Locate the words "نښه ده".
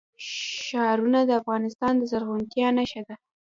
2.77-3.15